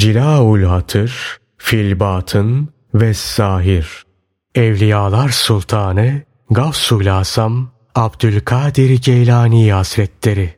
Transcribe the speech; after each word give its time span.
Cilaul 0.00 0.62
Hatır, 0.62 1.40
Filbatın 1.56 2.68
ve 2.94 3.14
Zahir. 3.14 4.06
Evliyalar 4.54 5.28
Sultanı 5.28 6.22
Gavsul 6.50 7.06
Asam 7.06 7.70
Abdülkadir 7.94 9.02
Geylani 9.02 9.72
Hazretleri 9.72 10.56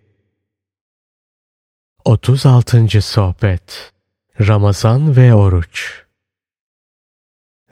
36. 2.04 3.02
Sohbet 3.02 3.92
Ramazan 4.40 5.16
ve 5.16 5.34
Oruç 5.34 6.02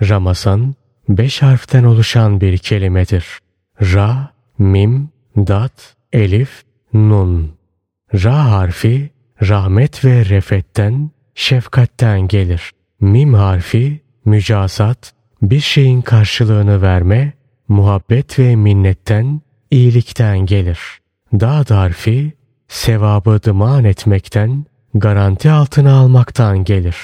Ramazan, 0.02 0.75
beş 1.09 1.43
harften 1.43 1.84
oluşan 1.84 2.41
bir 2.41 2.59
kelimedir. 2.59 3.39
Ra, 3.80 4.32
mim, 4.59 5.11
dat, 5.37 5.96
elif, 6.12 6.64
nun. 6.93 7.57
Ra 8.14 8.50
harfi, 8.50 9.11
rahmet 9.43 10.05
ve 10.05 10.25
refetten, 10.25 11.11
şefkatten 11.41 12.29
gelir. 12.29 12.70
Mim 13.00 13.34
harfi, 13.34 14.01
mücazat, 14.24 15.12
bir 15.42 15.60
şeyin 15.60 16.02
karşılığını 16.02 16.83
verme, 16.83 17.33
muhabbet 17.69 18.38
ve 18.38 18.56
minnetten, 18.56 19.41
iyilikten 19.70 20.38
gelir. 20.38 20.80
Dad 21.33 21.70
harfi, 21.70 22.33
sevabı 22.69 23.42
dıman 23.42 23.84
etmekten, 23.84 24.64
garanti 24.95 25.50
altına 25.50 25.92
almaktan 25.92 26.64
gelir. 26.64 26.97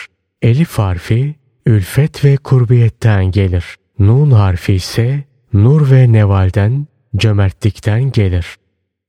Elif 0.43 0.79
harfi, 0.79 1.35
ülfet 1.67 2.25
ve 2.25 2.37
kurbiyetten 2.37 3.25
gelir. 3.25 3.65
Nun 3.99 4.31
harfi 4.31 4.73
ise 4.73 5.25
nur 5.53 5.91
ve 5.91 6.13
nevalden, 6.13 6.87
cömertlikten 7.17 8.11
gelir. 8.11 8.57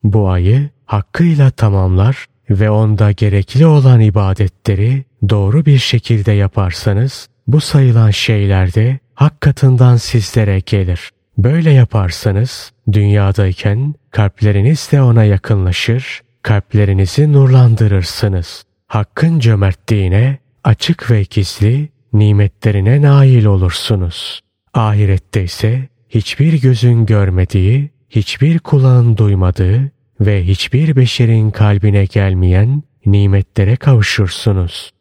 Bu 0.03 0.29
ayı 0.29 0.69
hakkıyla 0.85 1.49
tamamlar 1.51 2.25
ve 2.49 2.69
onda 2.69 3.11
gerekli 3.11 3.65
olan 3.65 3.99
ibadetleri 3.99 5.03
doğru 5.29 5.65
bir 5.65 5.77
şekilde 5.77 6.31
yaparsanız 6.31 7.27
bu 7.47 7.61
sayılan 7.61 8.11
şeyler 8.11 8.73
de 8.73 8.99
hak 9.13 9.41
katından 9.41 9.97
sizlere 9.97 10.59
gelir. 10.59 11.11
Böyle 11.37 11.71
yaparsanız 11.71 12.71
dünyadayken 12.91 13.95
kalpleriniz 14.11 14.89
de 14.91 15.01
ona 15.01 15.23
yakınlaşır, 15.23 16.21
kalplerinizi 16.41 17.33
nurlandırırsınız. 17.33 18.63
Hakkın 18.87 19.39
cömertliğine 19.39 20.37
açık 20.63 21.11
ve 21.11 21.23
gizli 21.23 21.89
nimetlerine 22.13 23.01
nail 23.01 23.45
olursunuz. 23.45 24.41
Ahirette 24.73 25.43
ise 25.43 25.87
hiçbir 26.09 26.61
gözün 26.61 27.05
görmediği, 27.05 27.89
hiçbir 28.09 28.59
kulağın 28.59 29.17
duymadığı 29.17 29.91
ve 30.21 30.43
hiçbir 30.47 30.95
beşerin 30.95 31.51
kalbine 31.51 32.05
gelmeyen 32.05 32.83
nimetlere 33.05 33.75
kavuşursunuz. 33.75 34.91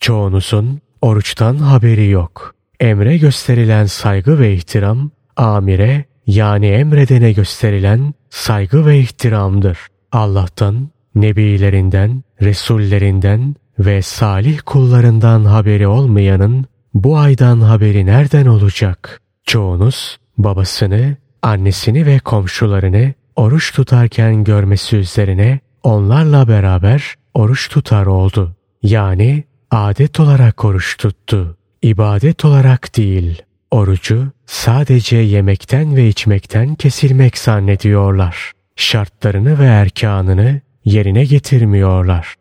Çoğunuzun 0.00 0.80
oruçtan 1.00 1.56
haberi 1.56 2.08
yok. 2.08 2.54
Emre 2.80 3.16
gösterilen 3.16 3.86
saygı 3.86 4.38
ve 4.38 4.54
ihtiram, 4.54 5.10
amire 5.36 6.04
yani 6.26 6.66
emredene 6.66 7.32
gösterilen 7.32 8.14
saygı 8.30 8.86
ve 8.86 8.98
ihtiramdır. 8.98 9.78
Allah'tan, 10.12 10.88
nebilerinden, 11.14 12.22
resullerinden 12.42 13.54
ve 13.78 14.02
salih 14.02 14.60
kullarından 14.66 15.44
haberi 15.44 15.86
olmayanın 15.86 16.66
bu 16.94 17.18
aydan 17.18 17.60
haberi 17.60 18.06
nereden 18.06 18.46
olacak? 18.46 19.20
Çoğunuz 19.44 20.18
babasını, 20.38 21.16
annesini 21.42 22.06
ve 22.06 22.18
komşularını 22.18 23.14
oruç 23.36 23.72
tutarken 23.72 24.44
görmesi 24.44 24.96
üzerine 24.96 25.60
onlarla 25.82 26.48
beraber 26.48 27.14
oruç 27.34 27.68
tutar 27.68 28.06
oldu. 28.06 28.56
Yani 28.82 29.44
adet 29.76 30.20
olarak 30.20 30.64
oruç 30.64 30.96
tuttu. 30.96 31.56
İbadet 31.82 32.44
olarak 32.44 32.96
değil. 32.96 33.42
Orucu 33.70 34.28
sadece 34.46 35.16
yemekten 35.16 35.96
ve 35.96 36.08
içmekten 36.08 36.74
kesilmek 36.74 37.38
zannediyorlar. 37.38 38.52
Şartlarını 38.76 39.58
ve 39.58 39.64
erkanını 39.64 40.60
yerine 40.84 41.24
getirmiyorlar. 41.24 42.34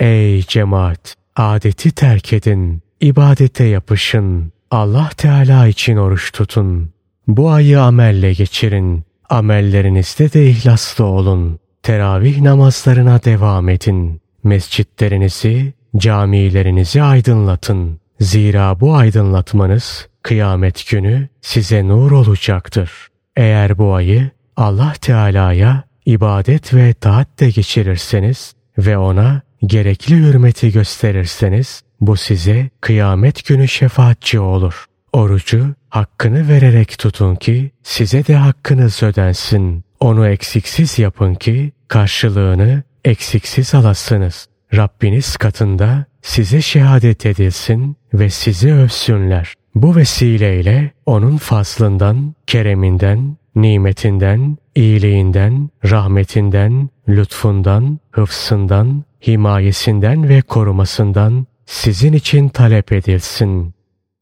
Ey 0.00 0.42
cemaat! 0.42 1.14
Adeti 1.36 1.90
terk 1.90 2.32
edin. 2.32 2.82
ibadete 3.00 3.64
yapışın. 3.64 4.52
Allah 4.70 5.10
Teala 5.16 5.66
için 5.66 5.96
oruç 5.96 6.32
tutun. 6.32 6.90
Bu 7.26 7.50
ayı 7.50 7.80
amelle 7.80 8.32
geçirin. 8.32 9.04
Amellerinizde 9.28 10.32
de 10.32 10.50
ihlaslı 10.50 11.04
olun. 11.04 11.58
Teravih 11.82 12.40
namazlarına 12.40 13.24
devam 13.24 13.68
edin. 13.68 14.20
Mescitlerinizi, 14.44 15.72
camilerinizi 15.96 17.02
aydınlatın. 17.02 18.00
Zira 18.20 18.80
bu 18.80 18.94
aydınlatmanız 18.94 20.08
kıyamet 20.22 20.90
günü 20.90 21.28
size 21.40 21.88
nur 21.88 22.10
olacaktır. 22.10 22.90
Eğer 23.36 23.78
bu 23.78 23.94
ayı 23.94 24.30
Allah 24.56 24.92
Teala'ya 25.00 25.84
ibadet 26.06 26.74
ve 26.74 26.94
taatle 26.94 27.50
geçirirseniz 27.50 28.54
ve 28.78 28.98
ona 28.98 29.42
gerekli 29.66 30.16
hürmeti 30.16 30.72
gösterirseniz 30.72 31.82
bu 32.00 32.16
size 32.16 32.70
kıyamet 32.80 33.46
günü 33.46 33.68
şefaatçi 33.68 34.40
olur. 34.40 34.84
Orucu 35.12 35.74
hakkını 35.88 36.48
vererek 36.48 36.98
tutun 36.98 37.34
ki 37.34 37.70
size 37.82 38.26
de 38.26 38.36
hakkınız 38.36 39.02
ödensin. 39.02 39.84
Onu 40.00 40.28
eksiksiz 40.28 40.98
yapın 40.98 41.34
ki 41.34 41.72
karşılığını 41.88 42.82
eksiksiz 43.04 43.74
alasınız. 43.74 44.48
Rabbiniz 44.74 45.36
katında 45.36 46.04
size 46.22 46.62
şehadet 46.62 47.26
edilsin 47.26 47.96
ve 48.14 48.30
sizi 48.30 48.72
övsünler. 48.72 49.54
Bu 49.74 49.96
vesileyle 49.96 50.90
onun 51.06 51.36
fazlından, 51.36 52.34
kereminden, 52.46 53.36
nimetinden, 53.56 54.56
iyiliğinden, 54.74 55.70
rahmetinden, 55.84 56.88
lütfundan, 57.08 57.98
hıfsından, 58.10 59.04
himayesinden 59.26 60.28
ve 60.28 60.40
korumasından 60.42 61.46
sizin 61.66 62.12
için 62.12 62.48
talep 62.48 62.92
edilsin. 62.92 63.74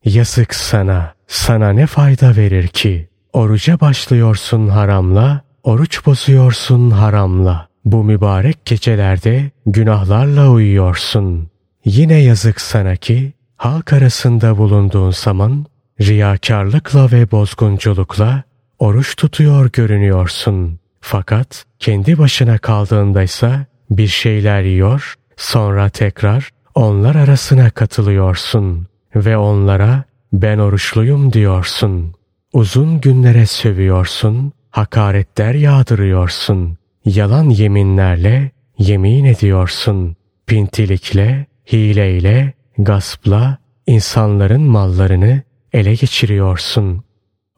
Yazık 0.05 0.55
sana, 0.55 1.15
sana 1.27 1.71
ne 1.71 1.87
fayda 1.87 2.37
verir 2.37 2.69
ki? 2.69 3.09
Oruca 3.33 3.81
başlıyorsun 3.81 4.69
haramla, 4.69 5.41
oruç 5.63 6.07
bozuyorsun 6.07 6.91
haramla. 6.91 7.69
Bu 7.87 8.05
mübarek 8.05 8.65
gecelerde 8.65 9.51
günahlarla 9.67 10.51
uyuyorsun. 10.51 11.49
Yine 11.85 12.15
yazık 12.15 12.61
sana 12.61 12.97
ki 12.97 13.33
halk 13.57 13.93
arasında 13.93 14.59
bulunduğun 14.59 15.11
zaman 15.11 15.67
riyakarlıkla 16.01 17.13
ve 17.13 17.31
bozgunculukla 17.31 18.43
oruç 18.79 19.17
tutuyor 19.17 19.71
görünüyorsun. 19.73 20.79
Fakat 21.01 21.65
kendi 21.79 22.19
başına 22.19 22.59
kaldığındaysa 22.59 23.67
bir 23.91 24.07
şeyler 24.07 24.63
yiyor, 24.63 25.15
sonra 25.37 25.89
tekrar 25.89 26.51
onlar 26.75 27.15
arasına 27.15 27.71
katılıyorsun 27.71 28.87
ve 29.17 29.37
onlara 29.37 30.05
ben 30.33 30.59
oruçluyum 30.59 31.33
diyorsun. 31.33 32.15
Uzun 32.53 33.01
günlere 33.01 33.47
sövüyorsun, 33.47 34.53
hakaretler 34.71 35.55
yağdırıyorsun. 35.55 36.79
Yalan 37.07 37.51
yeminlerle 37.51 38.51
yemin 38.79 39.25
ediyorsun. 39.25 40.17
Pintilikle, 40.47 41.47
hileyle, 41.73 42.53
gaspla 42.79 43.59
insanların 43.87 44.63
mallarını 44.63 45.43
ele 45.73 45.95
geçiriyorsun. 45.95 47.05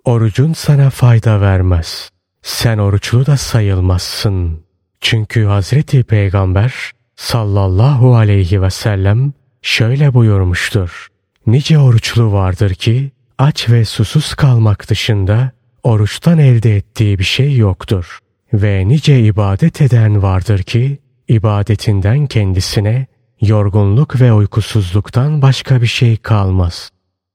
Orucun 0.05 0.53
sana 0.53 0.91
fayda 0.91 1.41
vermez. 1.41 2.11
Sen 2.43 2.79
oruçlu 2.79 3.27
da 3.27 3.37
sayılmazsın. 3.37 4.65
Çünkü 5.01 5.45
Hazreti 5.45 6.05
Peygamber 6.05 6.75
sallallahu 7.17 8.17
aleyhi 8.17 8.63
ve 8.63 8.71
sellem 8.71 9.33
şöyle 9.63 10.15
buyurmuştur. 10.15 11.09
Nice 11.47 11.79
oruçlu 11.79 12.33
vardır 12.33 12.75
ki 12.75 13.11
aç 13.39 13.71
ve 13.71 13.85
susuz 13.85 14.35
kalmak 14.35 14.91
dışında 14.91 15.53
oruçtan 15.83 16.39
elde 16.39 16.77
ettiği 16.77 17.19
bir 17.19 17.25
şey 17.25 17.57
yoktur. 17.57 18.19
Ve 18.53 18.89
nice 18.89 19.21
ibadet 19.21 19.81
eden 19.81 20.23
vardır 20.23 20.63
ki 20.63 20.99
ibadetinden 21.29 22.27
kendisine 22.27 23.07
yorgunluk 23.41 24.21
ve 24.21 24.33
uykusuzluktan 24.33 25.43
başka 25.43 25.83
bir 25.83 25.87
şey 25.87 26.17
kalmaz. 26.17 26.91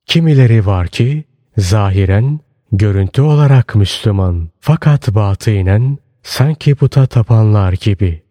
Kimileri 0.05 0.65
var 0.65 0.87
ki 0.87 1.23
zahiren 1.57 2.39
görüntü 2.71 3.21
olarak 3.21 3.75
Müslüman 3.75 4.49
fakat 4.59 5.15
batinen 5.15 5.97
sanki 6.23 6.75
puta 6.75 7.05
tapanlar 7.05 7.73
gibi. 7.73 8.23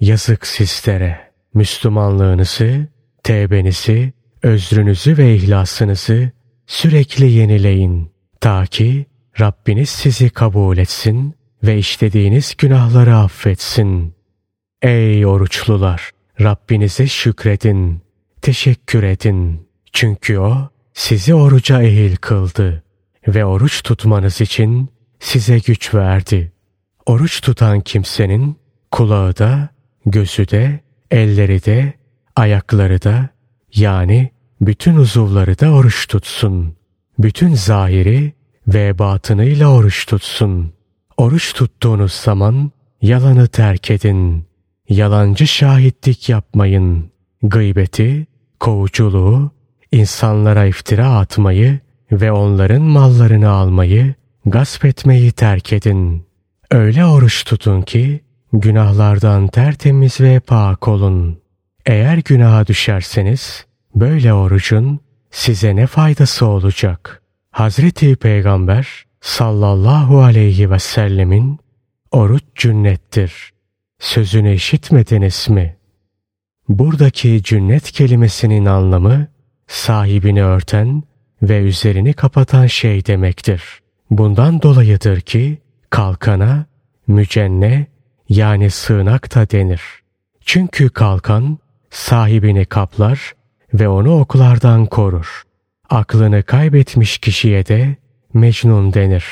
Yazık 0.00 0.46
sizlere. 0.46 1.28
Müslümanlığınızı, 1.54 2.86
tevbenizi, 3.22 4.12
özrünüzü 4.42 5.18
ve 5.18 5.34
ihlasınızı 5.36 6.30
sürekli 6.66 7.30
yenileyin. 7.30 8.10
Ta 8.40 8.66
ki 8.66 9.06
Rabbiniz 9.40 9.88
sizi 9.88 10.30
kabul 10.30 10.78
etsin 10.78 11.34
ve 11.62 11.78
işlediğiniz 11.78 12.54
günahları 12.58 13.16
affetsin. 13.16 14.14
Ey 14.82 15.26
oruçlular! 15.26 16.10
Rabbinize 16.40 17.06
şükredin. 17.06 18.02
teşekkür 18.42 19.02
edin. 19.02 19.68
Çünkü 19.92 20.38
o 20.38 20.68
sizi 20.92 21.34
oruca 21.34 21.82
ehil 21.82 22.16
kıldı 22.16 22.82
ve 23.28 23.44
oruç 23.44 23.82
tutmanız 23.82 24.40
için 24.40 24.88
size 25.20 25.58
güç 25.58 25.94
verdi. 25.94 26.52
Oruç 27.06 27.40
tutan 27.40 27.80
kimsenin 27.80 28.56
kulağı 28.90 29.36
da, 29.36 29.68
gözü 30.06 30.48
de, 30.48 30.80
elleri 31.10 31.64
de, 31.64 31.92
ayakları 32.36 33.02
da 33.02 33.28
yani 33.74 34.30
bütün 34.60 34.96
uzuvları 34.96 35.58
da 35.58 35.70
oruç 35.70 36.06
tutsun. 36.06 36.76
Bütün 37.18 37.54
zahiri 37.54 38.32
ve 38.68 38.98
batınıyla 38.98 39.68
oruç 39.68 40.06
tutsun. 40.06 40.72
Oruç 41.18 41.52
tuttuğunuz 41.52 42.12
zaman 42.12 42.70
yalanı 43.02 43.46
terk 43.48 43.90
edin. 43.90 44.44
Yalancı 44.88 45.46
şahitlik 45.46 46.28
yapmayın. 46.28 47.10
Gıybeti, 47.42 48.26
kovuculuğu, 48.60 49.50
insanlara 49.92 50.66
iftira 50.66 51.18
atmayı 51.18 51.80
ve 52.12 52.32
onların 52.32 52.82
mallarını 52.82 53.50
almayı, 53.50 54.14
gasp 54.46 54.84
etmeyi 54.84 55.32
terk 55.32 55.72
edin. 55.72 56.26
Öyle 56.70 57.04
oruç 57.04 57.44
tutun 57.44 57.82
ki 57.82 58.20
günahlardan 58.52 59.48
tertemiz 59.48 60.20
ve 60.20 60.40
pak 60.40 60.88
olun. 60.88 61.38
Eğer 61.86 62.18
günaha 62.24 62.66
düşerseniz 62.66 63.66
böyle 63.94 64.32
orucun 64.32 65.00
size 65.30 65.76
ne 65.76 65.86
faydası 65.86 66.46
olacak? 66.46 67.22
Hazreti 67.50 68.16
Peygamber 68.16 69.07
sallallahu 69.20 70.22
aleyhi 70.22 70.70
ve 70.70 70.78
sellemin 70.78 71.58
oruç 72.10 72.42
cünnettir. 72.54 73.52
Sözünü 73.98 74.54
işitmediniz 74.54 75.48
mi? 75.48 75.76
Buradaki 76.68 77.42
cünnet 77.42 77.90
kelimesinin 77.92 78.66
anlamı 78.66 79.26
sahibini 79.66 80.44
örten 80.44 81.02
ve 81.42 81.62
üzerini 81.62 82.12
kapatan 82.12 82.66
şey 82.66 83.06
demektir. 83.06 83.62
Bundan 84.10 84.62
dolayıdır 84.62 85.20
ki 85.20 85.58
kalkana 85.90 86.66
mücenne 87.06 87.86
yani 88.28 88.70
sığınak 88.70 89.34
da 89.34 89.50
denir. 89.50 89.82
Çünkü 90.44 90.88
kalkan 90.88 91.58
sahibini 91.90 92.64
kaplar 92.64 93.32
ve 93.74 93.88
onu 93.88 94.20
oklardan 94.20 94.86
korur. 94.86 95.42
Aklını 95.90 96.42
kaybetmiş 96.42 97.18
kişiye 97.18 97.66
de 97.66 97.96
Mecnun 98.34 98.94
denir. 98.94 99.24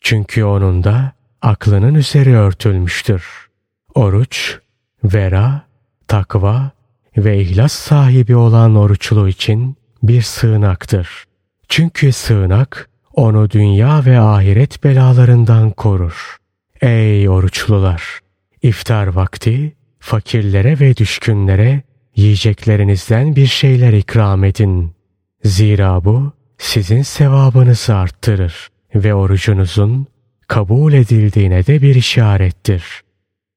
Çünkü 0.00 0.44
onun 0.44 0.84
da 0.84 1.12
aklının 1.42 1.94
üzeri 1.94 2.36
örtülmüştür. 2.36 3.48
Oruç, 3.94 4.58
vera, 5.04 5.62
takva 6.08 6.70
ve 7.16 7.40
ihlas 7.40 7.72
sahibi 7.72 8.36
olan 8.36 8.76
oruçlu 8.76 9.28
için 9.28 9.76
bir 10.02 10.22
sığınaktır. 10.22 11.24
Çünkü 11.68 12.12
sığınak 12.12 12.90
onu 13.12 13.50
dünya 13.50 14.04
ve 14.04 14.20
ahiret 14.20 14.84
belalarından 14.84 15.70
korur. 15.70 16.36
Ey 16.80 17.28
oruçlular! 17.28 18.20
İftar 18.62 19.06
vakti 19.06 19.76
fakirlere 19.98 20.80
ve 20.80 20.96
düşkünlere 20.96 21.82
yiyeceklerinizden 22.16 23.36
bir 23.36 23.46
şeyler 23.46 23.92
ikram 23.92 24.44
edin. 24.44 24.92
Zira 25.44 26.04
bu 26.04 26.32
sizin 26.60 27.02
sevabınızı 27.02 27.94
arttırır 27.96 28.68
ve 28.94 29.14
orucunuzun 29.14 30.06
kabul 30.48 30.92
edildiğine 30.92 31.66
de 31.66 31.82
bir 31.82 31.94
işarettir. 31.94 32.84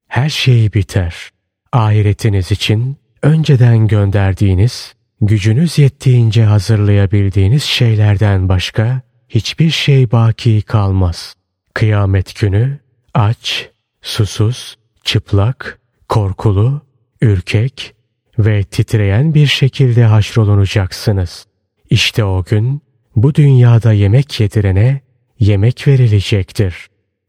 Her 0.08 0.28
şey 0.28 0.72
biter. 0.72 1.30
Ahiretiniz 1.72 2.52
için 2.52 2.96
önceden 3.22 3.86
gönderdiğiniz, 3.88 4.94
gücünüz 5.20 5.78
yettiğince 5.78 6.44
hazırlayabildiğiniz 6.44 7.62
şeylerden 7.62 8.48
başka 8.48 9.02
hiçbir 9.28 9.70
şey 9.70 10.10
baki 10.10 10.62
kalmaz. 10.62 11.34
Kıyamet 11.74 12.40
günü 12.40 12.78
aç, 13.14 13.70
susuz, 14.02 14.78
çıplak, 15.04 15.80
korkulu, 16.08 16.80
ürkek 17.20 17.94
ve 18.38 18.62
titreyen 18.62 19.34
bir 19.34 19.46
şekilde 19.46 20.04
haşrolunacaksınız. 20.04 21.46
İşte 21.90 22.24
o 22.24 22.44
gün 22.44 22.83
bu 23.16 23.34
dünyada 23.34 23.92
yemek 23.92 24.40
yedirene 24.40 25.00
yemek 25.40 25.88
verilecektir. 25.88 26.74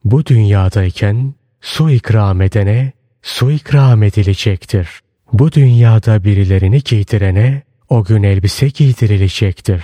Bu 0.03 0.25
dünyadayken 0.25 1.33
su 1.61 1.89
ikram 1.89 2.41
edene 2.41 2.91
su 3.21 3.51
ikram 3.51 4.03
edilecektir. 4.03 4.89
Bu 5.33 5.51
dünyada 5.51 6.23
birilerini 6.23 6.81
giydirene 6.81 7.61
o 7.89 8.03
gün 8.03 8.23
elbise 8.23 8.67
giydirilecektir. 8.67 9.83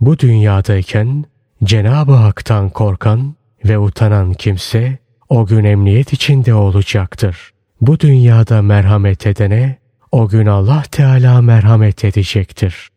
Bu 0.00 0.18
dünyadayken 0.18 1.24
Cenab-ı 1.64 2.12
Hak'tan 2.12 2.70
korkan 2.70 3.34
ve 3.64 3.78
utanan 3.78 4.32
kimse 4.32 4.98
o 5.28 5.46
gün 5.46 5.64
emniyet 5.64 6.12
içinde 6.12 6.54
olacaktır. 6.54 7.50
Bu 7.80 8.00
dünyada 8.00 8.62
merhamet 8.62 9.26
edene 9.26 9.76
o 10.12 10.28
gün 10.28 10.46
Allah 10.46 10.82
Teala 10.90 11.42
merhamet 11.42 12.04
edecektir. 12.04 12.88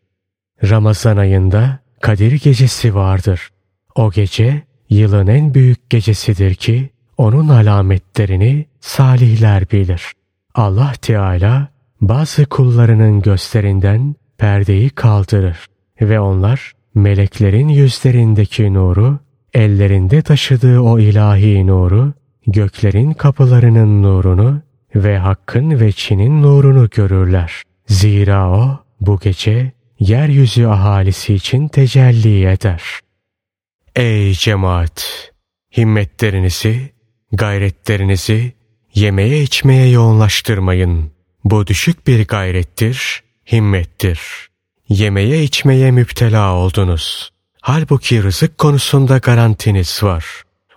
Ramazan 0.64 1.18
ayında 1.18 1.80
Kadir 2.04 2.32
gecesi 2.32 2.96
vardır. 2.96 3.50
O 3.96 4.12
gece 4.12 4.62
yılın 4.90 5.28
en 5.28 5.54
büyük 5.54 5.90
gecesidir 5.90 6.56
ki 6.56 6.90
onun 7.18 7.50
alametlerini 7.50 8.66
salihler 8.82 9.72
bilir. 9.72 10.12
Allah 10.56 10.92
Teala 11.02 11.68
bazı 12.02 12.46
kullarının 12.46 13.22
gösterinden 13.22 14.16
perdeyi 14.38 14.90
kaldırır 14.90 15.58
ve 16.02 16.20
onlar 16.20 16.72
meleklerin 16.96 17.68
yüzlerindeki 17.68 18.74
nuru, 18.74 19.20
ellerinde 19.54 20.22
taşıdığı 20.22 20.80
o 20.80 21.00
ilahi 21.00 21.68
nuru, 21.68 22.14
göklerin 22.48 23.14
kapılarının 23.14 24.04
nurunu 24.04 24.62
ve 24.96 25.18
hakkın 25.18 25.80
ve 25.80 25.92
Çin'in 25.92 26.42
nurunu 26.42 26.90
görürler. 26.90 27.64
Zira 27.88 28.52
o 28.52 28.80
bu 29.02 29.20
gece 29.20 29.72
yeryüzü 30.04 30.66
ahalisi 30.66 31.34
için 31.34 31.68
tecelli 31.68 32.48
eder. 32.48 32.84
Ey 33.96 34.34
cemaat! 34.34 35.30
Himmetlerinizi, 35.78 36.94
gayretlerinizi 37.32 38.54
yemeye 38.96 39.44
içmeye 39.44 39.90
yoğunlaştırmayın. 39.90 41.12
Bu 41.44 41.68
düşük 41.68 42.08
bir 42.08 42.28
gayrettir, 42.28 43.24
himmettir. 43.52 44.20
Yemeye 44.90 45.44
içmeye 45.44 45.92
müptela 45.92 46.54
oldunuz. 46.54 47.32
Halbuki 47.62 48.24
rızık 48.24 48.58
konusunda 48.58 49.18
garantiniz 49.18 50.04
var. 50.04 50.26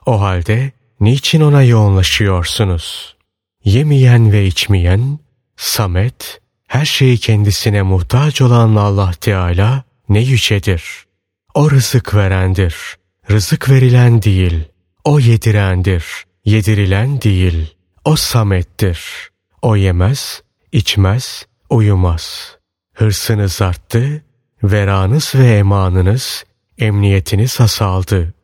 O 0.07 0.21
halde 0.21 0.73
niçin 1.01 1.41
ona 1.41 1.63
yoğunlaşıyorsunuz? 1.63 3.17
Yemeyen 3.65 4.33
ve 4.33 4.47
içmeyen, 4.47 5.19
Samet, 5.57 6.41
her 6.67 6.85
şeyi 6.85 7.19
kendisine 7.19 7.83
muhtaç 7.83 8.41
olan 8.41 8.77
Allah 8.77 9.13
Teala 9.13 9.85
ne 10.09 10.21
yücedir. 10.21 10.83
O 11.55 11.71
rızık 11.71 12.15
verendir. 12.15 12.77
Rızık 13.31 13.71
verilen 13.71 14.23
değil. 14.23 14.65
O 15.05 15.21
yedirendir. 15.21 16.05
Yedirilen 16.45 17.23
değil. 17.23 17.75
O 18.05 18.17
samettir. 18.17 19.31
O 19.63 19.77
yemez, 19.77 20.43
içmez, 20.73 21.47
uyumaz. 21.71 22.57
Hırsınız 22.95 23.63
arttı, 23.63 24.25
veranız 24.63 25.35
ve 25.35 25.59
emanınız, 25.59 26.45
emniyetiniz 26.79 27.61
asaldı. 27.61 28.35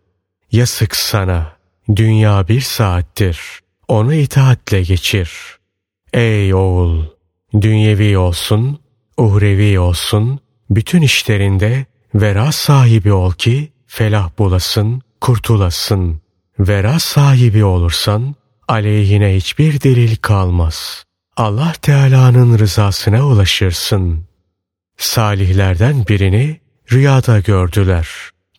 Yasık 0.53 0.97
sana, 0.97 1.57
dünya 1.97 2.49
bir 2.49 2.61
saattir. 2.61 3.39
Onu 3.89 4.15
itaatle 4.15 4.83
geçir. 4.83 5.31
Ey 6.13 6.55
oğul! 6.55 7.05
Dünyevi 7.61 8.19
olsun, 8.19 8.79
uhrevi 9.17 9.79
olsun, 9.79 10.41
bütün 10.71 11.03
işlerinde 11.03 11.87
vera 12.15 12.53
sahibi 12.53 13.13
ol 13.13 13.33
ki 13.33 13.73
felah 13.87 14.31
bulasın, 14.39 15.03
kurtulasın. 15.21 16.23
Vera 16.59 16.99
sahibi 16.99 17.65
olursan 17.65 18.35
aleyhine 18.69 19.37
hiçbir 19.37 19.81
delil 19.81 20.17
kalmaz. 20.17 21.05
Allah 21.37 21.73
Teala'nın 21.83 22.59
rızasına 22.59 23.27
ulaşırsın. 23.27 24.25
Salihlerden 24.97 26.07
birini 26.09 26.61
rüyada 26.93 27.41
gördüler. 27.41 28.09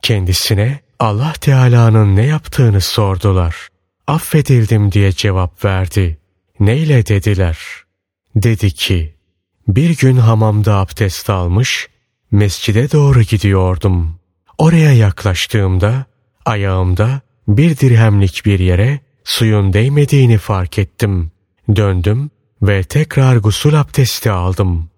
Kendisine 0.02 0.80
Allah 1.00 1.34
Teala'nın 1.42 2.16
ne 2.16 2.26
yaptığını 2.26 2.82
sordular. 2.82 3.68
Affedildim 4.08 4.92
diye 4.92 5.12
cevap 5.12 5.66
verdi. 5.66 6.18
Neyle 6.60 7.06
dediler? 7.06 7.58
Dedi 8.36 8.72
ki, 8.72 9.16
bir 9.68 9.98
gün 9.98 10.18
hamamda 10.18 10.76
abdest 10.76 11.30
almış, 11.30 11.88
mescide 12.32 12.92
doğru 12.92 13.22
gidiyordum. 13.22 14.20
Oraya 14.58 14.94
yaklaştığımda, 14.94 16.06
ayağımda 16.46 17.22
bir 17.48 17.78
dirhemlik 17.78 18.42
bir 18.46 18.60
yere 18.60 19.00
suyun 19.24 19.74
değmediğini 19.74 20.38
fark 20.38 20.80
ettim. 20.80 21.32
Döndüm 21.76 22.30
ve 22.62 22.84
tekrar 22.84 23.38
gusül 23.38 23.82
abdesti 23.82 24.32
aldım. 24.32 24.90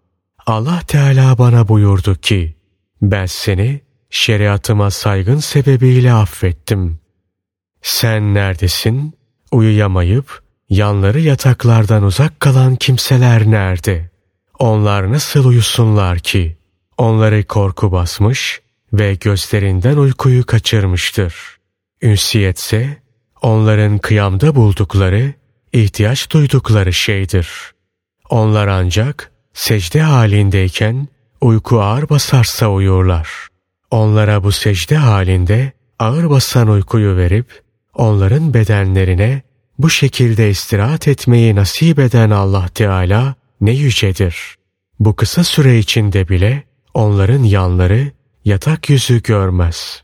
Allah 0.45 0.81
Teala 0.87 1.37
bana 1.37 1.67
buyurdu 1.67 2.15
ki, 2.15 2.55
ben 3.01 3.25
seni 3.25 3.81
şeriatıma 4.09 4.91
saygın 4.91 5.37
sebebiyle 5.39 6.13
affettim. 6.13 6.99
Sen 7.81 8.33
neredesin? 8.33 9.13
Uyuyamayıp 9.51 10.44
yanları 10.69 11.19
yataklardan 11.19 12.03
uzak 12.03 12.39
kalan 12.39 12.75
kimseler 12.75 13.51
nerede? 13.51 14.09
Onlar 14.59 15.11
nasıl 15.11 15.45
uyusunlar 15.45 16.19
ki? 16.19 16.57
Onları 16.97 17.43
korku 17.43 17.91
basmış 17.91 18.61
ve 18.93 19.15
gözlerinden 19.15 19.97
uykuyu 19.97 20.45
kaçırmıştır. 20.45 21.35
Ünsiyetse 22.01 22.97
onların 23.41 23.97
kıyamda 23.97 24.55
buldukları, 24.55 25.33
ihtiyaç 25.73 26.31
duydukları 26.31 26.93
şeydir. 26.93 27.49
Onlar 28.29 28.67
ancak 28.67 29.31
secde 29.53 30.01
halindeyken 30.01 31.07
uyku 31.41 31.81
ağır 31.81 32.09
basarsa 32.09 32.67
uyurlar. 32.67 33.29
Onlara 33.91 34.43
bu 34.43 34.51
secde 34.51 34.97
halinde 34.97 35.71
ağır 35.99 36.29
basan 36.29 36.67
uykuyu 36.67 37.17
verip 37.17 37.61
onların 37.93 38.53
bedenlerine 38.53 39.41
bu 39.79 39.89
şekilde 39.89 40.49
istirahat 40.49 41.07
etmeyi 41.07 41.55
nasip 41.55 41.99
eden 41.99 42.29
Allah 42.29 42.67
Teala 42.67 43.35
ne 43.61 43.71
yücedir. 43.71 44.55
Bu 44.99 45.15
kısa 45.15 45.43
süre 45.43 45.79
içinde 45.79 46.29
bile 46.29 46.63
onların 46.93 47.43
yanları 47.43 48.11
yatak 48.45 48.89
yüzü 48.89 49.21
görmez. 49.21 50.03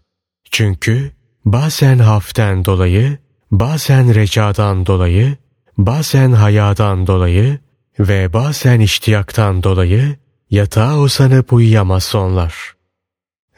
Çünkü 0.52 1.12
bazen 1.46 2.00
haften 2.00 2.66
dolayı, 2.66 3.18
bazen 3.52 4.16
recadan 4.16 4.86
dolayı, 4.86 5.38
bazen 5.78 6.32
hayadan 6.32 7.08
dolayı 7.08 7.60
ve 8.00 8.34
bazen 8.34 8.80
iştiyaktan 8.80 9.64
dolayı 9.64 10.16
yatağa 10.50 10.98
uzanıp 10.98 11.54
uyuyamaz 11.54 12.16
onlar. 12.16 12.74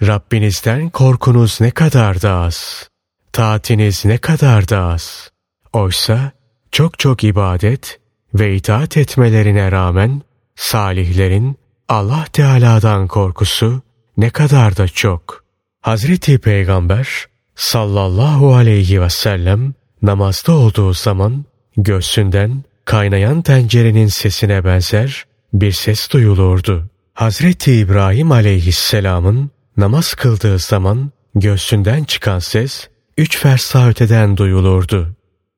Rabbinizden 0.01 0.89
korkunuz 0.89 1.61
ne 1.61 1.71
kadar 1.71 2.21
da 2.21 2.33
az, 2.33 2.89
taatiniz 3.33 4.05
ne 4.05 4.17
kadar 4.17 4.69
da 4.69 4.85
az. 4.85 5.32
Oysa 5.73 6.31
çok 6.71 6.99
çok 6.99 7.23
ibadet 7.23 7.99
ve 8.33 8.55
itaat 8.55 8.97
etmelerine 8.97 9.71
rağmen 9.71 10.21
salihlerin 10.55 11.57
Allah 11.89 12.25
Teala'dan 12.33 13.07
korkusu 13.07 13.81
ne 14.17 14.29
kadar 14.29 14.77
da 14.77 14.87
çok. 14.87 15.43
Hazreti 15.81 16.37
Peygamber 16.37 17.25
sallallahu 17.55 18.55
aleyhi 18.55 19.01
ve 19.01 19.09
sellem 19.09 19.73
namazda 20.01 20.51
olduğu 20.51 20.93
zaman 20.93 21.45
göğsünden 21.77 22.63
kaynayan 22.85 23.41
tencerenin 23.41 24.07
sesine 24.07 24.65
benzer 24.65 25.25
bir 25.53 25.71
ses 25.71 26.11
duyulurdu. 26.11 26.89
Hazreti 27.13 27.75
İbrahim 27.75 28.31
aleyhisselamın 28.31 29.51
namaz 29.77 30.13
kıldığı 30.13 30.59
zaman 30.59 31.11
göğsünden 31.35 32.03
çıkan 32.03 32.39
ses 32.39 32.89
üç 33.17 33.37
fersah 33.37 33.89
öteden 33.89 34.37
duyulurdu. 34.37 35.12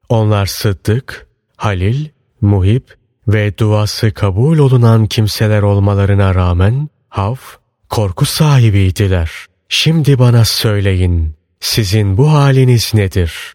Onlar 0.10 0.46
Sıddık, 0.46 1.28
Halil, 1.58 2.06
Muhip 2.42 2.96
ve 3.28 3.58
duası 3.58 4.14
kabul 4.14 4.58
olunan 4.58 5.08
kimseler 5.08 5.62
olmalarına 5.62 6.36
rağmen 6.36 6.90
haf, 7.10 7.40
korku 7.90 8.26
sahibiydiler. 8.26 9.32
Şimdi 9.70 10.20
bana 10.20 10.46
söyleyin, 10.46 11.36
sizin 11.60 12.18
bu 12.18 12.32
haliniz 12.32 12.94
nedir? 12.94 13.54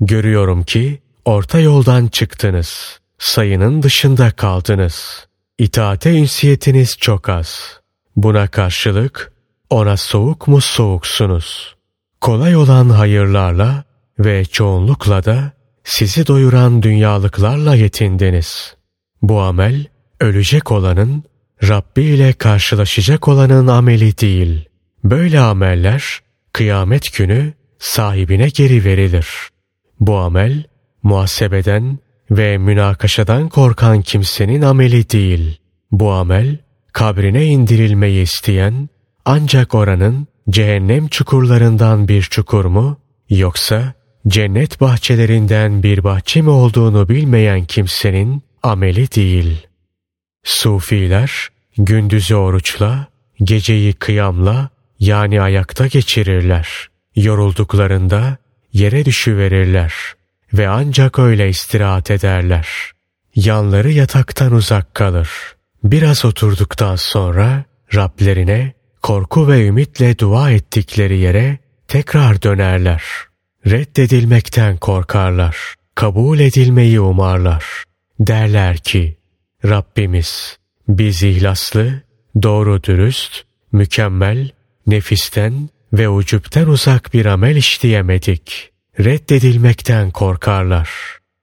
Görüyorum 0.00 0.62
ki 0.62 1.00
orta 1.24 1.58
yoldan 1.58 2.06
çıktınız. 2.06 3.00
Sayının 3.18 3.82
dışında 3.82 4.30
kaldınız. 4.30 5.26
İtaate 5.58 6.10
ünsiyetiniz 6.10 6.96
çok 6.98 7.28
az. 7.28 7.80
Buna 8.16 8.48
karşılık 8.48 9.32
ona 9.70 9.96
soğuk 9.96 10.48
mu 10.48 10.60
soğuksunuz. 10.60 11.76
Kolay 12.20 12.56
olan 12.56 12.88
hayırlarla 12.88 13.84
ve 14.18 14.44
çoğunlukla 14.44 15.24
da 15.24 15.52
sizi 15.90 16.26
doyuran 16.26 16.82
dünyalıklarla 16.82 17.74
yetindiniz. 17.74 18.74
Bu 19.22 19.40
amel 19.40 19.86
ölecek 20.20 20.72
olanın 20.72 21.24
Rabbi 21.68 22.02
ile 22.02 22.32
karşılaşacak 22.32 23.28
olanın 23.28 23.66
ameli 23.66 24.18
değil. 24.18 24.68
Böyle 25.04 25.40
ameller 25.40 26.20
kıyamet 26.52 27.16
günü 27.16 27.52
sahibine 27.78 28.48
geri 28.48 28.84
verilir. 28.84 29.28
Bu 30.00 30.18
amel 30.18 30.64
muhasebeden 31.02 31.98
ve 32.30 32.58
münakaşadan 32.58 33.48
korkan 33.48 34.02
kimsenin 34.02 34.62
ameli 34.62 35.10
değil. 35.10 35.60
Bu 35.92 36.12
amel 36.12 36.58
kabrine 36.92 37.44
indirilmeyi 37.44 38.22
isteyen 38.22 38.88
ancak 39.24 39.74
oranın 39.74 40.26
cehennem 40.50 41.08
çukurlarından 41.08 42.08
bir 42.08 42.22
çukur 42.22 42.64
mu 42.64 43.00
yoksa 43.30 43.99
cennet 44.28 44.80
bahçelerinden 44.80 45.82
bir 45.82 46.04
bahçe 46.04 46.42
mi 46.42 46.50
olduğunu 46.50 47.08
bilmeyen 47.08 47.64
kimsenin 47.64 48.42
ameli 48.62 49.12
değil. 49.12 49.66
Sufiler 50.44 51.48
gündüzü 51.78 52.34
oruçla, 52.34 53.06
geceyi 53.42 53.92
kıyamla 53.92 54.68
yani 55.00 55.40
ayakta 55.40 55.86
geçirirler. 55.86 56.90
Yorulduklarında 57.16 58.36
yere 58.72 59.04
düşüverirler 59.04 59.94
ve 60.52 60.68
ancak 60.68 61.18
öyle 61.18 61.48
istirahat 61.48 62.10
ederler. 62.10 62.68
Yanları 63.34 63.90
yataktan 63.90 64.52
uzak 64.52 64.94
kalır. 64.94 65.30
Biraz 65.84 66.24
oturduktan 66.24 66.96
sonra 66.96 67.64
Rablerine 67.94 68.72
korku 69.02 69.48
ve 69.48 69.66
ümitle 69.66 70.18
dua 70.18 70.50
ettikleri 70.50 71.18
yere 71.18 71.58
tekrar 71.88 72.42
dönerler. 72.42 73.02
Reddedilmekten 73.66 74.76
korkarlar. 74.76 75.56
Kabul 75.94 76.38
edilmeyi 76.38 77.00
umarlar. 77.00 77.64
Derler 78.20 78.76
ki, 78.76 79.16
Rabbimiz 79.64 80.58
biz 80.88 81.22
ihlaslı, 81.22 82.02
doğru 82.42 82.82
dürüst, 82.82 83.44
mükemmel, 83.72 84.50
nefisten 84.86 85.68
ve 85.92 86.08
ucupten 86.08 86.66
uzak 86.66 87.14
bir 87.14 87.26
amel 87.26 87.56
işleyemedik. 87.56 88.70
Reddedilmekten 89.00 90.10
korkarlar. 90.10 90.90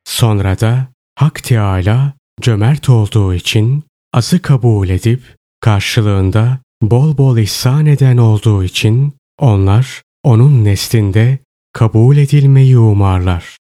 Sonra 0.05 0.59
da 0.59 0.87
Hak 1.15 1.43
Teâlâ 1.43 2.13
cömert 2.41 2.89
olduğu 2.89 3.33
için 3.33 3.83
azı 4.13 4.41
kabul 4.41 4.89
edip 4.89 5.21
karşılığında 5.59 6.59
bol 6.81 7.17
bol 7.17 7.37
ihsan 7.37 7.85
eden 7.85 8.17
olduğu 8.17 8.63
için 8.63 9.13
onlar 9.39 10.01
onun 10.23 10.65
neslinde 10.65 11.39
kabul 11.73 12.17
edilmeyi 12.17 12.77
umarlar. 12.77 13.57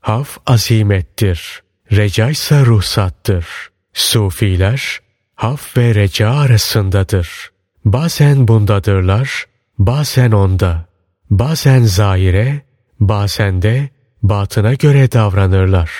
Haf 0.00 0.38
azimettir, 0.46 1.62
reca 1.92 2.30
ise 2.30 2.66
ruhsattır. 2.66 3.46
Sufiler 3.92 5.00
haf 5.36 5.76
ve 5.76 5.94
reca 5.94 6.30
arasındadır. 6.30 7.50
Bazen 7.84 8.48
bundadırlar, 8.48 9.44
bazen 9.78 10.32
onda. 10.32 10.86
Bazen 11.30 11.82
zahire, 11.82 12.62
bazen 13.00 13.62
de 13.62 13.88
batına 14.22 14.74
göre 14.74 15.12
davranırlar. 15.12 15.90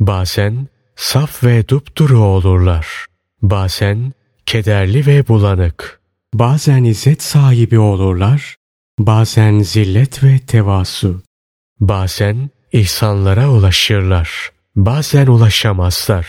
Bazen 0.00 0.68
saf 0.96 1.44
ve 1.44 1.68
dupduru 1.68 2.18
olurlar. 2.18 2.86
Bazen 3.42 4.12
kederli 4.46 5.06
ve 5.06 5.28
bulanık. 5.28 6.00
Bazen 6.34 6.84
izzet 6.84 7.22
sahibi 7.22 7.78
olurlar, 7.78 8.56
bazen 8.98 9.60
zillet 9.60 10.24
ve 10.24 10.38
tevasu. 10.38 11.22
Bazen 11.80 12.50
ihsanlara 12.72 13.50
ulaşırlar, 13.50 14.50
bazen 14.76 15.26
ulaşamazlar. 15.26 16.26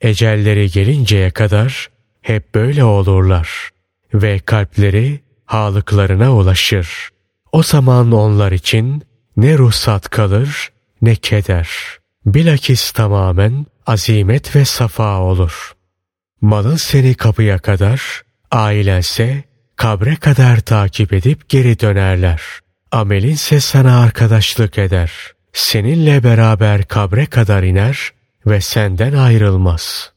Ecelleri 0.00 0.70
gelinceye 0.70 1.30
kadar 1.30 1.90
hep 2.22 2.54
böyle 2.54 2.84
olurlar 2.84 3.70
ve 4.14 4.38
kalpleri 4.38 5.20
halıklarına 5.44 6.34
ulaşır. 6.34 7.08
O 7.52 7.62
zaman 7.62 8.12
onlar 8.12 8.52
için 8.52 9.02
ne 9.36 9.58
ruhsat 9.58 10.08
kalır 10.08 10.72
ne 11.02 11.16
keder. 11.16 11.68
Bilakis 12.26 12.90
tamamen 12.90 13.66
azimet 13.86 14.56
ve 14.56 14.64
safa 14.64 15.18
olur. 15.18 15.72
Malın 16.40 16.76
seni 16.76 17.14
kapıya 17.14 17.58
kadar, 17.58 18.22
ailense 18.50 19.44
kabre 19.80 20.16
kadar 20.16 20.60
takip 20.60 21.12
edip 21.12 21.48
geri 21.48 21.80
dönerler. 21.80 22.42
Amelinse 22.92 23.60
sana 23.60 24.00
arkadaşlık 24.00 24.78
eder. 24.78 25.12
Seninle 25.52 26.24
beraber 26.24 26.84
kabre 26.84 27.26
kadar 27.26 27.62
iner 27.62 28.10
ve 28.46 28.60
senden 28.60 29.12
ayrılmaz. 29.12 30.12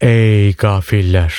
Ey 0.00 0.52
gafiller! 0.52 1.34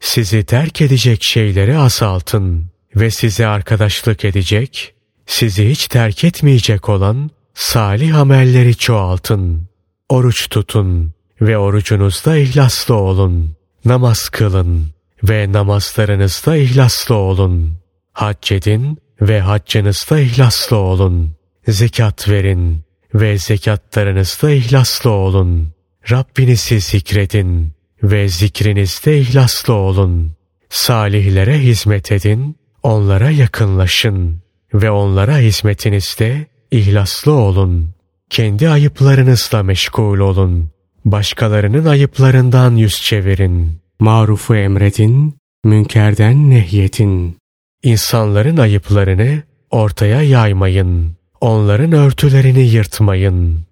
Sizi 0.00 0.44
terk 0.44 0.80
edecek 0.80 1.24
şeyleri 1.24 1.78
asaltın 1.78 2.66
ve 2.96 3.10
size 3.10 3.46
arkadaşlık 3.46 4.24
edecek, 4.24 4.94
sizi 5.26 5.70
hiç 5.70 5.88
terk 5.88 6.24
etmeyecek 6.24 6.88
olan 6.88 7.30
salih 7.54 8.18
amelleri 8.18 8.76
çoğaltın. 8.76 9.68
Oruç 10.08 10.48
tutun 10.48 11.12
ve 11.40 11.58
orucunuzda 11.58 12.36
ihlaslı 12.36 12.94
olun. 12.94 13.56
Namaz 13.84 14.28
kılın 14.28 14.94
ve 15.22 15.52
namazlarınızda 15.52 16.56
ihlaslı 16.56 17.14
olun. 17.14 17.78
Hac 18.12 18.52
edin 18.52 18.98
ve 19.20 19.40
haccınızda 19.40 20.20
ihlaslı 20.20 20.76
olun. 20.76 21.32
Zekat 21.68 22.28
verin 22.28 22.80
ve 23.14 23.38
zekatlarınızda 23.38 24.50
ihlaslı 24.50 25.10
olun. 25.10 25.68
Rabbinizi 26.10 26.80
zikredin 26.80 27.72
ve 28.02 28.28
zikrinizde 28.28 29.18
ihlaslı 29.18 29.74
olun. 29.74 30.32
Salihlere 30.68 31.58
hizmet 31.58 32.12
edin, 32.12 32.56
onlara 32.82 33.30
yakınlaşın 33.30 34.42
ve 34.74 34.90
onlara 34.90 35.38
hizmetinizde 35.38 36.46
ihlaslı 36.70 37.32
olun. 37.32 37.94
Kendi 38.30 38.68
ayıplarınızla 38.68 39.62
meşgul 39.62 40.18
olun. 40.18 40.70
Başkalarının 41.04 41.84
ayıplarından 41.84 42.76
yüz 42.76 43.02
çevirin. 43.02 43.83
Marufu 44.04 44.54
emredin, 44.54 45.38
münkerden 45.64 46.50
nehyetin. 46.50 47.38
İnsanların 47.82 48.56
ayıplarını 48.56 49.42
ortaya 49.70 50.22
yaymayın. 50.22 51.16
Onların 51.40 51.92
örtülerini 51.92 52.60
yırtmayın. 52.60 53.62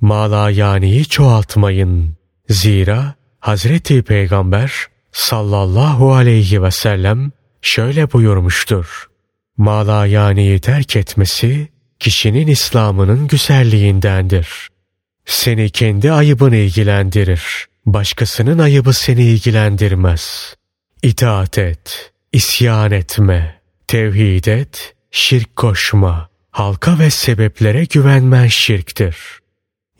Malayani'yi 0.00 1.04
çoğaltmayın. 1.04 2.14
Zira 2.48 3.14
Hazreti 3.40 4.02
Peygamber 4.02 4.72
sallallahu 5.12 6.14
aleyhi 6.14 6.62
ve 6.62 6.70
sellem 6.70 7.32
şöyle 7.62 8.12
buyurmuştur. 8.12 9.08
Malayani'yi 9.56 10.60
terk 10.60 10.96
etmesi 10.96 11.68
kişinin 11.98 12.46
İslam'ının 12.46 13.28
güzelliğindendir. 13.28 14.68
Seni 15.24 15.70
kendi 15.70 16.12
ayıbın 16.12 16.52
ilgilendirir. 16.52 17.69
Başkasının 17.86 18.58
ayıbı 18.58 18.92
seni 18.92 19.22
ilgilendirmez. 19.22 20.54
İtaat 21.02 21.58
et, 21.58 22.12
isyan 22.32 22.90
etme, 22.90 23.60
tevhid 23.86 24.44
et, 24.44 24.94
şirk 25.10 25.56
koşma. 25.56 26.30
Halka 26.50 26.98
ve 26.98 27.10
sebeplere 27.10 27.84
güvenmen 27.84 28.46
şirktir. 28.46 29.16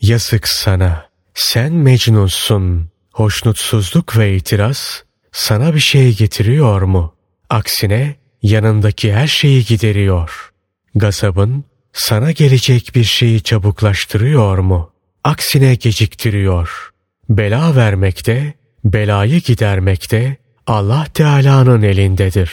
Yazık 0.03 0.49
sana, 0.49 1.09
sen 1.35 1.73
mecnunsun. 1.73 2.91
Hoşnutsuzluk 3.13 4.17
ve 4.17 4.37
itiraz 4.37 5.05
sana 5.33 5.75
bir 5.75 5.81
şey 5.81 6.17
getiriyor 6.17 6.83
mu? 6.83 7.15
Aksine 7.51 8.17
yanındaki 8.43 9.13
her 9.13 9.27
şeyi 9.27 9.65
gideriyor. 9.65 10.53
Gazabın 10.95 11.65
sana 11.93 12.33
gelecek 12.33 12.93
bir 12.95 13.05
şeyi 13.05 13.43
çabuklaştırıyor 13.43 14.59
mu? 14.59 14.93
Aksine 15.25 15.75
geciktiriyor. 15.75 16.91
Bela 17.31 17.77
vermekte, 17.77 18.55
belayı 18.85 19.41
gidermekte 19.41 20.37
Allah 20.67 21.07
Teala'nın 21.15 21.83
elindedir. 21.83 22.53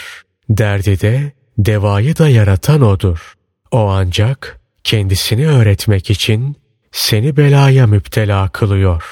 Derdi 0.50 1.01
de, 1.01 1.31
devayı 1.57 2.17
da 2.17 2.29
yaratan 2.29 2.81
O'dur. 2.81 3.34
O 3.72 3.89
ancak 3.89 4.60
kendisini 4.84 5.48
öğretmek 5.48 6.10
için 6.10 6.55
seni 6.91 7.38
belaya 7.38 7.88
müptela 7.88 8.50
kılıyor. 8.50 9.03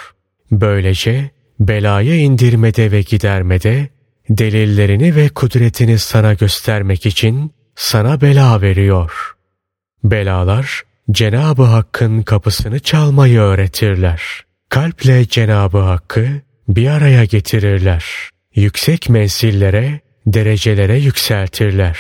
Böylece 0.51 1.29
belayı 1.60 2.19
indirmede 2.19 2.91
ve 2.91 3.01
gidermede 3.01 3.89
delillerini 4.29 5.15
ve 5.15 5.29
kudretini 5.29 6.00
sana 6.00 6.34
göstermek 6.34 7.05
için 7.05 7.53
sana 7.75 8.22
bela 8.22 8.62
veriyor. 8.62 9.36
Belalar 10.03 10.84
Cenabı 11.12 11.63
Hakk'ın 11.63 12.22
kapısını 12.22 12.79
çalmayı 12.79 13.39
öğretirler. 13.39 14.45
Kalple 14.69 15.27
Cenabı 15.27 15.77
Hakk'ı 15.77 16.41
bir 16.67 16.88
araya 16.88 17.25
getirirler. 17.25 18.05
Yüksek 18.55 19.10
mensillere, 19.10 20.00
derecelere 20.27 20.98
yükseltirler. 20.98 22.00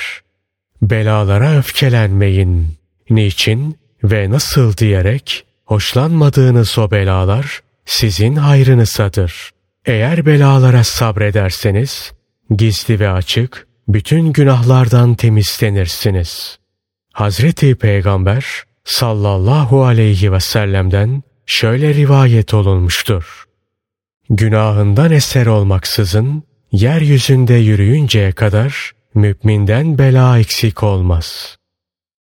Belalara 0.81 1.57
öfkelenmeyin. 1.57 2.67
Niçin 3.09 3.77
ve 4.03 4.29
nasıl 4.29 4.77
diyerek 4.77 5.45
hoşlanmadığınız 5.65 6.77
o 6.77 6.91
belalar 6.91 7.59
sizin 7.85 8.35
hayrınızadır. 8.35 9.49
Eğer 9.85 10.25
belalara 10.25 10.83
sabrederseniz 10.83 12.13
gizli 12.55 12.99
ve 12.99 13.09
açık 13.09 13.67
bütün 13.87 14.33
günahlardan 14.33 15.15
temizlenirsiniz. 15.15 16.59
Hazreti 17.13 17.75
Peygamber 17.75 18.45
sallallahu 18.83 19.85
aleyhi 19.85 20.31
ve 20.31 20.39
sellem'den 20.39 21.23
şöyle 21.45 21.93
rivayet 21.93 22.53
olunmuştur. 22.53 23.45
Günahından 24.29 25.11
eser 25.11 25.45
olmaksızın 25.45 26.43
yeryüzünde 26.71 27.53
yürüyünceye 27.53 28.31
kadar 28.31 28.91
müminden 29.13 29.97
bela 29.97 30.39
eksik 30.39 30.83
olmaz. 30.83 31.57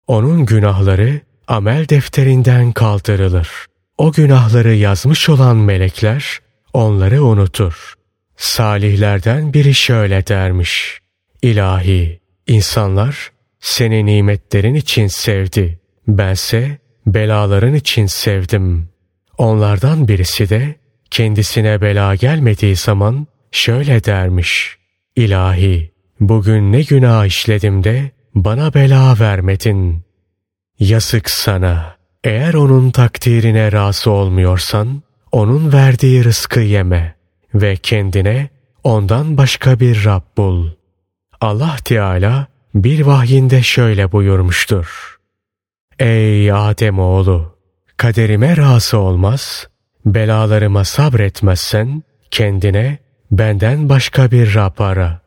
Onun 0.08 0.46
günahları 0.46 1.22
amel 1.48 1.90
defterinden 1.90 2.72
kaldırılır. 2.72 3.50
O 3.98 4.12
günahları 4.12 4.74
yazmış 4.74 5.30
olan 5.30 5.58
melekler 5.58 6.40
onları 6.74 7.24
unutur. 7.24 7.94
Salihlerden 8.38 9.54
biri 9.54 9.74
şöyle 9.74 10.28
dermiş. 10.28 11.00
İlahi, 11.42 12.20
insanlar 12.48 13.32
seni 13.60 14.06
nimetlerin 14.06 14.74
için 14.74 15.08
sevdi. 15.08 15.80
Bense 16.08 16.78
belaların 17.08 17.74
için 17.74 18.06
sevdim. 18.06 18.90
Onlardan 19.38 20.08
birisi 20.08 20.50
de 20.50 20.76
kendisine 21.12 21.82
bela 21.82 22.16
gelmediği 22.16 22.76
zaman 22.76 23.28
şöyle 23.52 24.04
dermiş. 24.04 24.78
İlahi, 25.16 25.92
bugün 26.20 26.72
ne 26.72 26.82
günah 26.82 27.26
işledim 27.26 27.84
de 27.84 28.12
bana 28.36 28.74
bela 28.74 29.20
vermedin. 29.20 30.02
Yazık 30.80 31.30
sana. 31.30 31.96
Eğer 32.24 32.54
onun 32.54 32.92
takdirine 32.92 33.72
razı 33.72 34.12
olmuyorsan, 34.12 35.04
onun 35.32 35.74
verdiği 35.74 36.24
rızkı 36.24 36.60
yeme 36.60 37.16
ve 37.54 37.76
kendine 37.76 38.50
ondan 38.84 39.38
başka 39.38 39.80
bir 39.80 40.06
Rab 40.06 40.22
bul. 40.38 40.70
Allah 41.42 41.76
Teala 41.86 42.48
bir 42.76 43.02
vahyinde 43.02 43.64
şöyle 43.64 44.12
buyurmuştur. 44.12 45.18
Ey 46.00 46.52
Adem 46.52 47.00
oğlu, 47.00 47.55
kaderime 47.98 48.58
razı 48.58 48.98
olmaz, 48.98 49.68
belalarıma 50.06 50.86
sabretmezsen 50.86 52.04
kendine 52.32 52.98
benden 53.32 53.90
başka 53.90 54.32
bir 54.32 54.56
Rab 54.56 54.80
ara. 54.80 55.22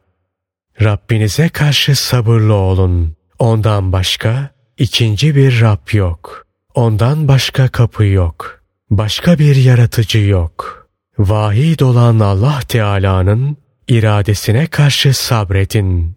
Rabbinize 0.82 1.48
karşı 1.48 1.96
sabırlı 1.96 2.54
olun. 2.54 3.16
Ondan 3.38 3.92
başka 3.92 4.50
ikinci 4.78 5.36
bir 5.36 5.60
Rab 5.60 5.94
yok. 5.94 6.46
Ondan 6.74 7.28
başka 7.28 7.68
kapı 7.68 8.04
yok. 8.04 8.62
Başka 8.90 9.38
bir 9.38 9.56
yaratıcı 9.56 10.18
yok. 10.18 10.88
Vahid 11.18 11.80
olan 11.80 12.18
Allah 12.18 12.60
Teala'nın 12.68 13.56
iradesine 13.88 14.66
karşı 14.66 15.14
sabredin. 15.14 16.16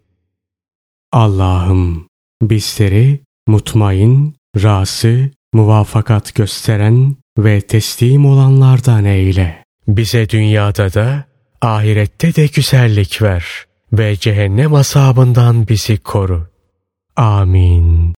Allah'ım 1.12 2.08
bizleri 2.42 3.20
mutmain, 3.46 4.36
rası, 4.56 5.30
muvafakat 5.52 6.34
gösteren 6.34 7.16
ve 7.38 7.60
teslim 7.60 8.26
olanlardan 8.26 9.04
eyle. 9.04 9.64
Bize 9.88 10.28
dünyada 10.28 10.94
da 10.94 11.24
ahirette 11.60 12.34
de 12.34 12.46
güzellik 12.46 13.22
ver 13.22 13.44
ve 13.92 14.16
cehennem 14.16 14.74
asabından 14.74 15.68
bizi 15.68 15.96
koru. 15.96 16.46
Amin. 17.16 18.10